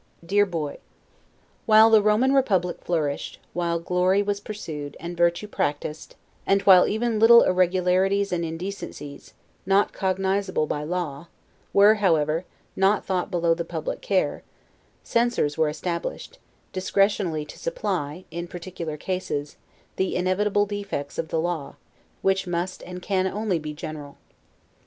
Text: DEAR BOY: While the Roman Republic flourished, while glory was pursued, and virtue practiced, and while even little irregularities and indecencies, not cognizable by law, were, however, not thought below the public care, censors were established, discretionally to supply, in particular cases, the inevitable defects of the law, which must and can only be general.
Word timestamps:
DEAR 0.25 0.47
BOY: 0.47 0.79
While 1.67 1.91
the 1.91 2.01
Roman 2.01 2.33
Republic 2.33 2.79
flourished, 2.83 3.37
while 3.53 3.77
glory 3.79 4.23
was 4.23 4.39
pursued, 4.39 4.97
and 4.99 5.15
virtue 5.15 5.47
practiced, 5.47 6.15
and 6.43 6.63
while 6.63 6.87
even 6.87 7.19
little 7.19 7.43
irregularities 7.43 8.31
and 8.31 8.43
indecencies, 8.43 9.35
not 9.63 9.93
cognizable 9.93 10.65
by 10.65 10.81
law, 10.83 11.27
were, 11.71 11.93
however, 12.01 12.45
not 12.75 13.05
thought 13.05 13.29
below 13.29 13.53
the 13.53 13.63
public 13.63 14.01
care, 14.01 14.41
censors 15.03 15.55
were 15.55 15.69
established, 15.69 16.39
discretionally 16.73 17.47
to 17.47 17.59
supply, 17.59 18.25
in 18.31 18.47
particular 18.47 18.97
cases, 18.97 19.55
the 19.97 20.15
inevitable 20.15 20.65
defects 20.65 21.19
of 21.19 21.27
the 21.27 21.39
law, 21.39 21.75
which 22.23 22.47
must 22.47 22.81
and 22.87 23.03
can 23.03 23.27
only 23.27 23.59
be 23.59 23.71
general. 23.71 24.17